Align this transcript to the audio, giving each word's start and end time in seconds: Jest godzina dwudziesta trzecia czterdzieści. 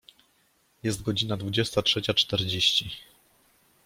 Jest 0.83 1.01
godzina 1.03 1.37
dwudziesta 1.37 1.81
trzecia 1.81 2.13
czterdzieści. 2.13 2.89